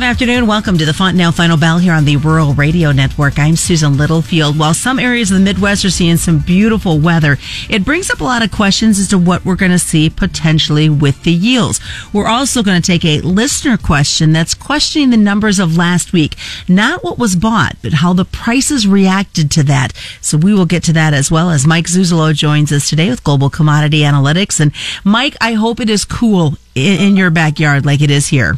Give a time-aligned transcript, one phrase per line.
[0.00, 0.46] Good afternoon.
[0.46, 3.38] Welcome to the Fontanelle Final Bell here on the Rural Radio Network.
[3.38, 4.58] I'm Susan Littlefield.
[4.58, 7.36] While some areas of the Midwest are seeing some beautiful weather,
[7.68, 10.88] it brings up a lot of questions as to what we're going to see potentially
[10.88, 11.80] with the yields.
[12.14, 16.34] We're also going to take a listener question that's questioning the numbers of last week,
[16.66, 19.92] not what was bought, but how the prices reacted to that.
[20.22, 23.22] So we will get to that as well as Mike Zuzolo joins us today with
[23.22, 24.60] Global Commodity Analytics.
[24.60, 24.72] And
[25.04, 28.56] Mike, I hope it is cool in, in your backyard like it is here.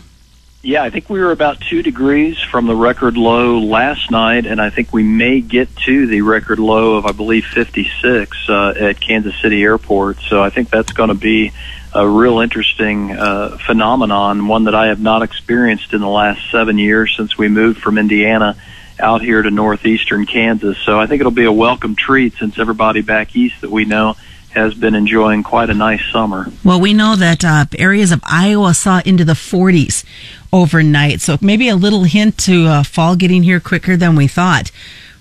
[0.65, 4.61] Yeah, I think we were about two degrees from the record low last night, and
[4.61, 9.01] I think we may get to the record low of, I believe, 56 uh, at
[9.01, 10.19] Kansas City Airport.
[10.21, 11.51] So I think that's going to be
[11.93, 16.79] a real interesting uh, phenomenon, one that I have not experienced in the last seven
[16.79, 18.57] years since we moved from Indiana
[19.01, 20.79] out here to northeastern Kansas.
[20.79, 24.15] So I think it'll be a welcome treat since everybody back east that we know
[24.53, 26.47] has been enjoying quite a nice summer.
[26.65, 30.05] Well, we know that uh, areas of Iowa saw into the 40s
[30.53, 34.71] overnight, so maybe a little hint to uh, fall getting here quicker than we thought.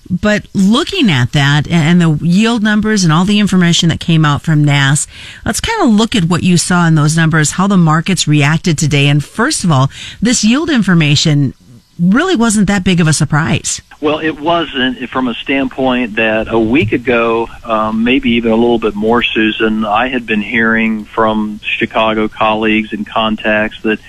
[0.10, 4.42] But looking at that and the yield numbers and all the information that came out
[4.42, 5.08] from NASS,
[5.46, 8.78] let's kind of look at what you saw in those numbers, how the markets reacted
[8.78, 9.08] today.
[9.08, 9.90] And first of all,
[10.22, 11.54] this yield information
[12.02, 13.82] really wasn't that big of a surprise.
[14.02, 18.80] Well, it wasn't from a standpoint that a week ago, um, maybe even a little
[18.80, 24.00] bit more, Susan, I had been hearing from Chicago colleagues and contacts that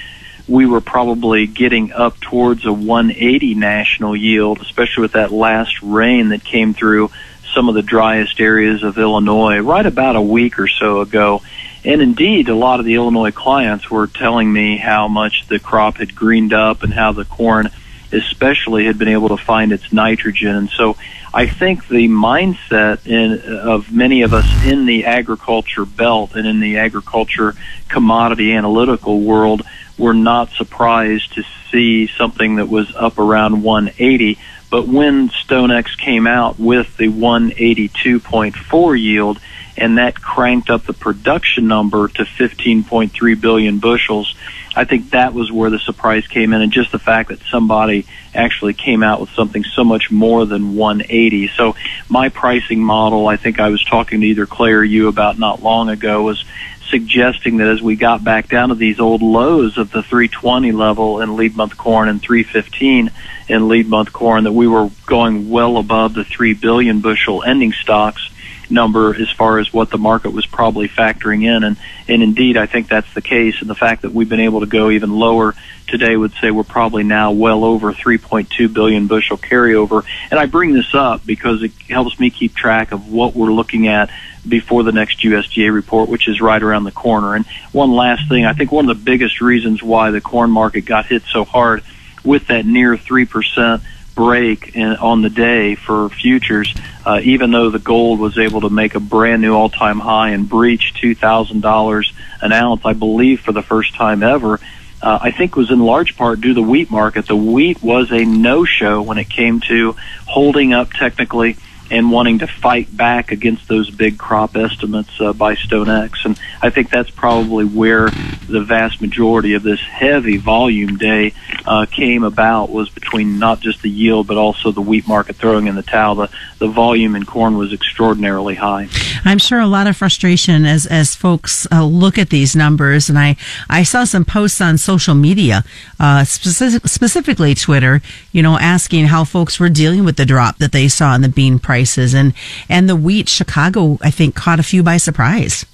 [0.48, 6.30] we were probably getting up towards a 180 national yield, especially with that last rain
[6.30, 7.10] that came through
[7.54, 11.42] some of the driest areas of Illinois right about a week or so ago.
[11.84, 15.98] And indeed, a lot of the Illinois clients were telling me how much the crop
[15.98, 17.68] had greened up and how the corn
[18.12, 20.54] especially had been able to find its nitrogen.
[20.54, 20.96] And so
[21.34, 26.60] I think the mindset in, of many of us in the agriculture belt and in
[26.60, 27.54] the agriculture
[27.88, 29.62] commodity analytical world
[29.98, 34.38] were not surprised to see something that was up around 180.
[34.70, 39.38] But when StoneX came out with the 182.4 yield,
[39.76, 44.34] and that cranked up the production number to 15.3 billion bushels,
[44.74, 48.06] I think that was where the surprise came in, and just the fact that somebody
[48.34, 51.48] actually came out with something so much more than 180.
[51.56, 51.76] So
[52.08, 55.62] my pricing model, I think I was talking to either Clay or you about not
[55.62, 56.44] long ago, was
[56.88, 61.20] suggesting that as we got back down to these old lows of the 320 level
[61.20, 63.10] in lead month corn and 315
[63.48, 67.72] in lead month corn, that we were going well above the 3 billion bushel ending
[67.72, 68.28] stocks
[68.72, 71.62] number as far as what the market was probably factoring in.
[71.62, 71.76] And,
[72.08, 73.60] and indeed, I think that's the case.
[73.60, 75.54] And the fact that we've been able to go even lower
[75.86, 80.04] today would say we're probably now well over 3.2 billion bushel carryover.
[80.30, 83.88] And I bring this up because it helps me keep track of what we're looking
[83.88, 84.10] at
[84.48, 87.34] before the next USDA report, which is right around the corner.
[87.34, 90.82] And one last thing, I think one of the biggest reasons why the corn market
[90.82, 91.84] got hit so hard
[92.24, 93.82] with that near 3%
[94.14, 96.74] break in, on the day for futures,
[97.04, 100.48] uh, even though the gold was able to make a brand new all-time high and
[100.48, 104.60] breach $2,000 an ounce, I believe for the first time ever.
[105.00, 107.26] Uh, I think was in large part due to the wheat market.
[107.26, 109.96] The wheat was a no-show when it came to
[110.26, 111.56] holding up technically
[111.92, 116.24] and wanting to fight back against those big crop estimates uh, by StoneX.
[116.24, 118.08] And I think that's probably where
[118.48, 121.34] the vast majority of this heavy volume day
[121.66, 125.66] uh, came about was between not just the yield but also the wheat market throwing
[125.66, 126.14] in the towel.
[126.14, 128.88] The, the volume in corn was extraordinarily high.
[129.24, 133.18] I'm sure a lot of frustration as as folks uh, look at these numbers, and
[133.18, 133.36] I
[133.68, 135.64] I saw some posts on social media,
[136.00, 138.00] uh, specific, specifically Twitter,
[138.32, 141.28] you know, asking how folks were dealing with the drop that they saw in the
[141.28, 142.32] bean prices, and
[142.68, 143.28] and the wheat.
[143.28, 145.66] Chicago, I think, caught a few by surprise.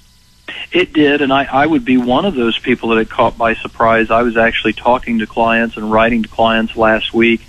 [0.71, 3.53] It did, and I, I would be one of those people that it caught by
[3.53, 4.09] surprise.
[4.09, 7.41] I was actually talking to clients and writing to clients last week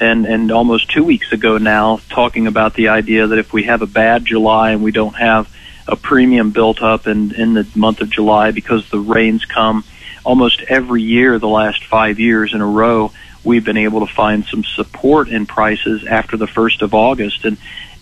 [0.00, 3.82] and and almost two weeks ago now talking about the idea that if we have
[3.82, 5.48] a bad July and we don't have
[5.86, 9.84] a premium built up in in the month of July because the rains come
[10.24, 13.12] almost every year the last 5 years in a row
[13.44, 17.56] we've been able to find some support in prices after the 1st of August and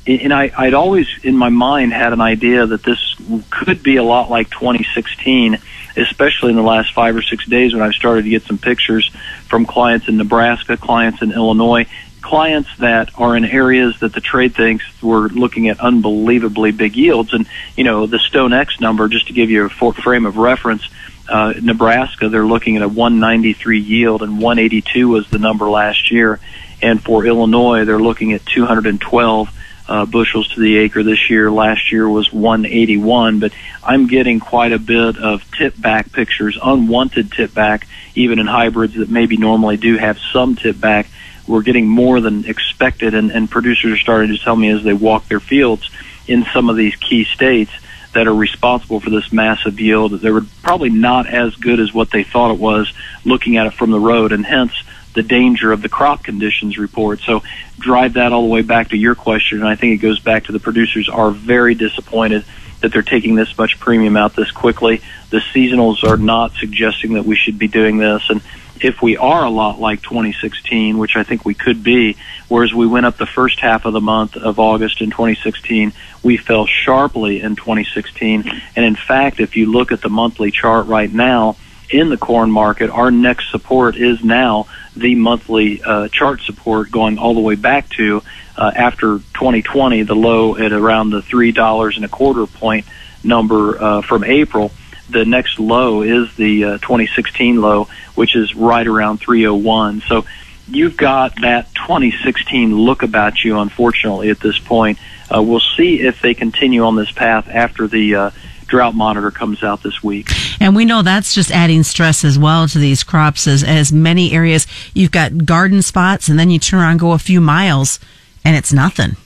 [0.07, 3.17] and I, I'd always in my mind had an idea that this
[3.51, 5.59] could be a lot like 2016
[5.97, 9.11] especially in the last five or six days when I've started to get some pictures
[9.49, 11.87] from clients in Nebraska, clients in Illinois,
[12.21, 17.33] clients that are in areas that the trade thinks we're looking at unbelievably big yields.
[17.33, 20.89] And, you know, the StoneX number, just to give you a frame of reference,
[21.29, 26.41] uh, Nebraska, they're looking at a 193 yield and 182 was the number last year.
[26.83, 29.56] And for Illinois, they're looking at 212
[29.89, 31.51] uh, bushels to the acre this year.
[31.51, 33.53] Last year was 181, but
[33.83, 38.95] I'm getting quite a bit of tip back pictures, unwanted tip back, even in hybrids
[38.95, 41.09] that maybe normally do have some tip back.
[41.47, 44.95] We're getting more than expected, and, and producers are starting to tell me as they
[44.95, 45.89] walk their fields
[46.27, 47.71] in some of these key states
[48.17, 52.11] that are responsible for this massive yield they were probably not as good as what
[52.11, 52.91] they thought it was
[53.27, 54.73] looking at it from the road, and hence
[55.17, 57.21] the danger of the crop conditions report.
[57.21, 57.43] So
[57.79, 60.45] drive that all the way back to your question, and I think it goes back
[60.45, 62.45] to the producers are very disappointed
[62.83, 65.01] that they're taking this much premium out this quickly.
[65.31, 68.43] The seasonals are not suggesting that we should be doing this, and
[68.81, 72.17] if we are a lot like 2016, which I think we could be,
[72.49, 75.93] whereas we went up the first half of the month of August in 2016,
[76.23, 78.45] we fell sharply in 2016.
[78.77, 81.57] And in fact, if you look at the monthly chart right now
[81.91, 84.67] in the corn market, our next support is now
[84.97, 88.23] the monthly uh, chart support going all the way back to
[88.57, 92.87] uh, after 2020, the low at around the three dollars and a quarter point
[93.23, 94.73] number uh, from April.
[95.09, 100.03] The next low is the uh, 2016 low, which is right around 301.
[100.09, 100.25] So
[100.67, 104.99] you've got that 2016 look about you, unfortunately, at this point.
[105.33, 108.31] Uh, we'll see if they continue on this path after the uh,
[108.67, 110.31] drought monitor comes out this week.
[110.61, 114.33] And we know that's just adding stress as well to these crops as, as many
[114.33, 118.01] areas you've got garden spots and then you turn around go a few miles
[118.45, 119.17] and it's nothing.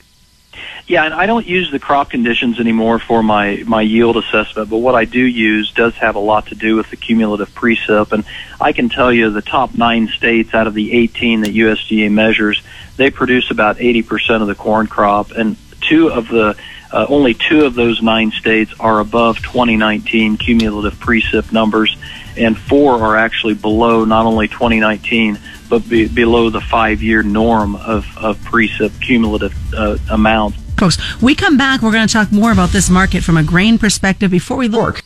[0.87, 4.79] Yeah, and I don't use the crop conditions anymore for my, my yield assessment, but
[4.79, 8.11] what I do use does have a lot to do with the cumulative precip.
[8.11, 8.25] And
[8.59, 12.61] I can tell you the top nine states out of the 18 that USDA measures,
[12.97, 15.31] they produce about 80% of the corn crop.
[15.31, 16.57] And two of the
[16.91, 21.95] uh, only two of those nine states are above 2019 cumulative precip numbers,
[22.37, 25.39] and four are actually below not only 2019
[25.69, 30.55] but be, below the five-year norm of, of precip cumulative uh, amount.
[30.77, 31.81] Folks, we come back.
[31.81, 35.01] We're going to talk more about this market from a grain perspective before we look.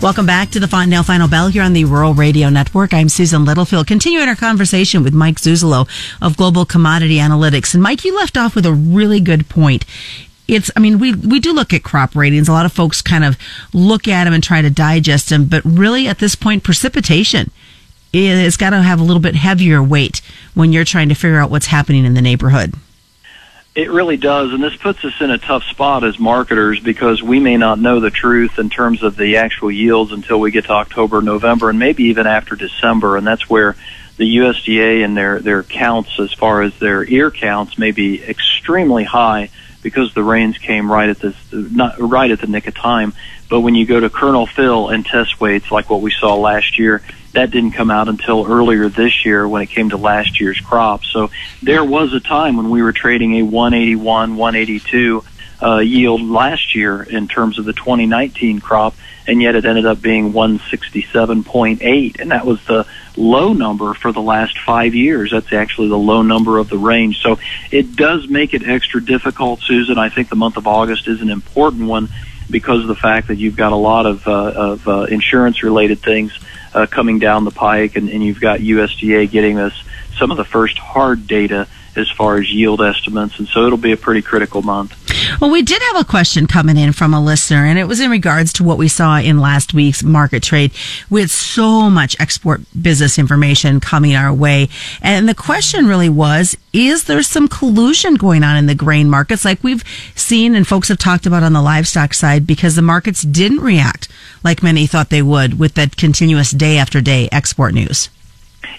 [0.00, 2.94] Welcome back to the Fontanelle Final Bell here on the Rural Radio Network.
[2.94, 5.88] I'm Susan Littlefield, continuing our conversation with Mike Zuzolo
[6.22, 7.74] of Global Commodity Analytics.
[7.74, 9.84] And Mike, you left off with a really good point.
[10.46, 12.48] It's, I mean, we, we do look at crop ratings.
[12.48, 13.36] A lot of folks kind of
[13.72, 17.50] look at them and try to digest them, but really at this point, precipitation
[18.12, 20.22] it's got to have a little bit heavier weight
[20.54, 22.72] when you're trying to figure out what's happening in the neighborhood.
[23.78, 27.38] It really does, and this puts us in a tough spot as marketers because we
[27.38, 30.72] may not know the truth in terms of the actual yields until we get to
[30.72, 33.76] October, November, and maybe even after December, and that's where
[34.16, 39.04] the USDA and their their counts as far as their ear counts may be extremely
[39.04, 39.48] high
[39.82, 43.14] because the rains came right at this not right at the nick of time.
[43.48, 46.78] But when you go to kernel fill and test weights like what we saw last
[46.78, 47.02] year,
[47.32, 51.04] that didn't come out until earlier this year when it came to last year's crop.
[51.04, 51.30] So
[51.62, 55.24] there was a time when we were trading a 181, 182
[55.60, 58.94] uh, yield last year in terms of the 2019 crop,
[59.26, 62.86] and yet it ended up being 167.8, and that was the
[63.18, 65.30] low number for the last five years.
[65.32, 67.20] That's actually the low number of the range.
[67.20, 67.38] So
[67.70, 69.98] it does make it extra difficult, Susan.
[69.98, 72.08] I think the month of August is an important one
[72.50, 76.00] because of the fact that you've got a lot of, uh, of uh, insurance related
[76.00, 76.38] things
[76.72, 79.74] uh, coming down the pike, and, and you've got USDA getting us
[80.16, 83.92] some of the first hard data as far as yield estimates, and so it'll be
[83.92, 84.96] a pretty critical month.
[85.40, 88.10] Well, we did have a question coming in from a listener, and it was in
[88.10, 90.72] regards to what we saw in last week's market trade
[91.08, 94.68] with so much export business information coming our way.
[95.00, 99.44] And the question really was, is there some collusion going on in the grain markets
[99.44, 103.22] like we've seen and folks have talked about on the livestock side because the markets
[103.22, 104.08] didn't react
[104.42, 108.10] like many thought they would with that continuous day after day export news?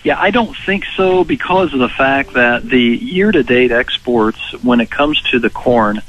[0.03, 4.39] Yeah, I don't think so because of the fact that the year to date exports,
[4.63, 6.01] when it comes to the corn,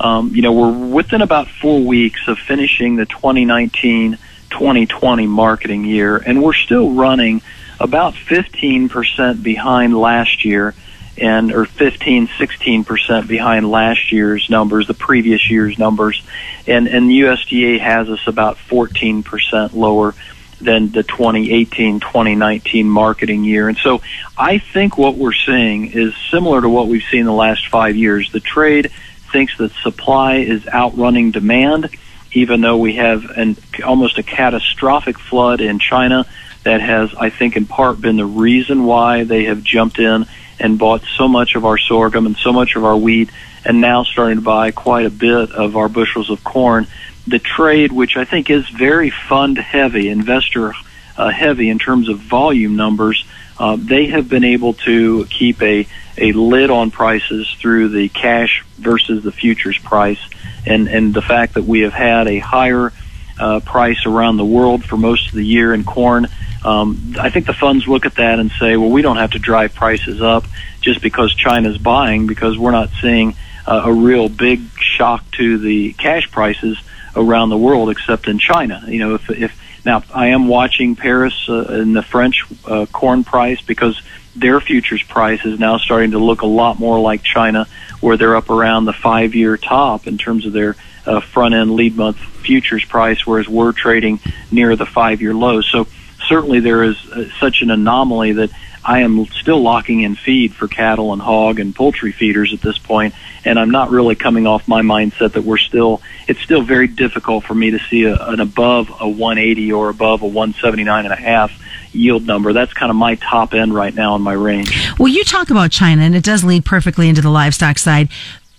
[0.00, 4.18] um, you know, we're within about four weeks of finishing the 2019
[4.50, 7.42] 2020 marketing year, and we're still running
[7.78, 10.74] about 15% behind last year
[11.20, 16.22] and or 15 16% behind last year's numbers the previous year's numbers
[16.66, 20.14] and and USDA has us about 14% lower
[20.60, 23.68] than the 2018-2019 marketing year.
[23.68, 24.00] And so
[24.36, 28.32] I think what we're seeing is similar to what we've seen the last 5 years.
[28.32, 28.90] The trade
[29.32, 31.90] thinks that supply is outrunning demand
[32.32, 36.26] even though we have an almost a catastrophic flood in China
[36.64, 40.26] that has I think in part been the reason why they have jumped in
[40.60, 43.30] and bought so much of our sorghum and so much of our wheat
[43.64, 46.86] and now starting to buy quite a bit of our bushels of corn.
[47.26, 50.72] The trade, which I think is very fund heavy, investor
[51.16, 53.24] uh, heavy in terms of volume numbers,
[53.58, 55.86] uh, they have been able to keep a,
[56.16, 60.20] a lid on prices through the cash versus the futures price.
[60.66, 62.92] And, and the fact that we have had a higher
[63.38, 66.26] uh, price around the world for most of the year in corn.
[66.64, 69.38] Um, I think the funds look at that and say, well, we don't have to
[69.38, 70.44] drive prices up
[70.80, 73.34] just because China's buying because we're not seeing
[73.66, 76.78] uh, a real big shock to the cash prices
[77.14, 78.82] around the world except in China.
[78.88, 83.24] You know, if, if now I am watching Paris uh, and the French uh, corn
[83.24, 84.00] price because
[84.36, 87.66] their futures price is now starting to look a lot more like China,
[88.00, 92.18] where they're up around the five-year top in terms of their uh, front-end lead month
[92.18, 94.20] futures price, whereas we're trading
[94.50, 95.60] near the five-year low.
[95.60, 95.86] So
[96.28, 98.50] certainly there is uh, such an anomaly that
[98.88, 102.78] I am still locking in feed for cattle and hog and poultry feeders at this
[102.78, 103.14] point,
[103.44, 106.00] and I'm not really coming off my mindset that we're still.
[106.26, 110.22] It's still very difficult for me to see a, an above a 180 or above
[110.22, 111.52] a 179 and a half
[111.92, 112.54] yield number.
[112.54, 114.74] That's kind of my top end right now in my range.
[114.98, 118.08] Well, you talk about China, and it does lead perfectly into the livestock side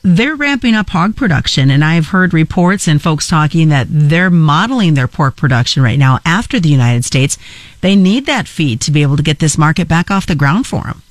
[0.02, 4.94] they're ramping up hog production and I've heard reports and folks talking that they're modeling
[4.94, 7.38] their pork production right now after the United States.
[7.82, 10.68] They need that feed to be able to get this market back off the ground
[10.68, 11.02] for them.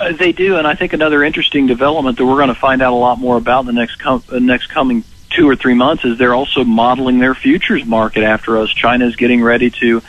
[0.00, 2.92] Uh, they do, and I think another interesting development that we're going to find out
[2.92, 6.04] a lot more about in the next com- uh, next coming two or three months
[6.04, 8.70] is they're also modeling their futures market after us.
[8.70, 10.00] China is getting ready to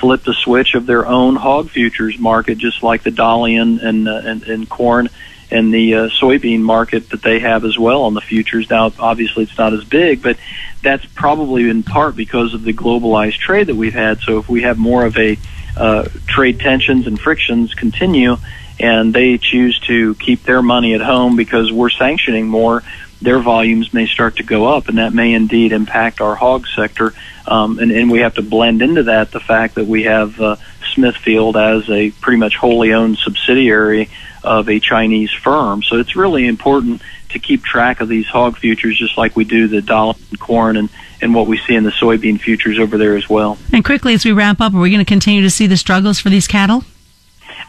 [0.00, 4.20] flip the switch of their own hog futures market, just like the Dalian and uh,
[4.24, 5.08] and, and corn
[5.50, 8.68] and the uh, soybean market that they have as well on the futures.
[8.68, 10.36] Now, obviously, it's not as big, but
[10.82, 14.20] that's probably in part because of the globalized trade that we've had.
[14.20, 15.38] So, if we have more of a
[15.76, 18.36] uh, trade tensions and frictions continue,
[18.80, 22.82] and they choose to keep their money at home because we're sanctioning more,
[23.20, 27.12] their volumes may start to go up, and that may indeed impact our hog sector.
[27.46, 30.56] Um, and, and we have to blend into that the fact that we have uh,
[30.94, 34.10] Smithfield as a pretty much wholly owned subsidiary
[34.42, 35.82] of a Chinese firm.
[35.82, 39.68] So it's really important to keep track of these hog futures just like we do
[39.68, 40.88] the dollar and corn and,
[41.20, 43.58] and what we see in the soybean futures over there as well.
[43.72, 46.18] And quickly as we wrap up, are we going to continue to see the struggles
[46.18, 46.84] for these cattle?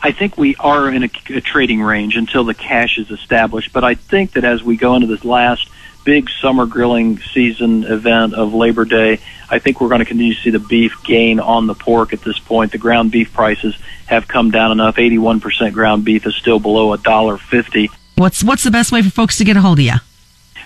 [0.02, 3.84] I think we are in a, a trading range until the cash is established, but
[3.84, 5.70] I think that as we go into this last
[6.10, 10.42] big summer grilling season event of Labor Day, I think we're going to continue to
[10.42, 12.72] see the beef gain on the pork at this point.
[12.72, 14.96] The ground beef prices have come down enough.
[14.96, 17.92] 81% ground beef is still below a dollar fifty.
[18.16, 19.94] What's what's the best way for folks to get a hold of you?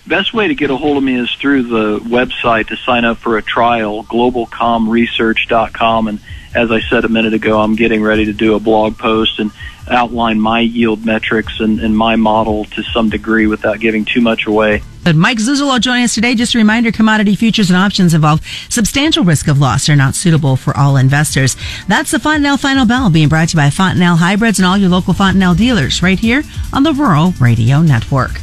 [0.06, 3.20] Best way to get a hold of me is through the website to sign up
[3.20, 6.10] for a trial, globalcomresearch.com.
[6.10, 6.20] And
[6.54, 9.52] as I said a minute ago, I'm getting ready to do a blog post and
[9.90, 14.46] outline my yield metrics and, and my model to some degree without giving too much
[14.46, 14.82] away.
[15.04, 16.36] But Mike Zuzolo joining us today.
[16.36, 20.56] Just a reminder, commodity futures and options involve substantial risk of loss are not suitable
[20.56, 21.56] for all investors.
[21.88, 24.90] That's the Fontanelle Final Bell being brought to you by Fontanelle Hybrids and all your
[24.90, 28.42] local Fontanelle dealers right here on the Rural Radio Network.